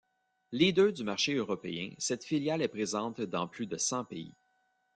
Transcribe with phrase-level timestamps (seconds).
[0.51, 4.33] Leader du marché européen, cette filiale est présente dans plus de cent pays.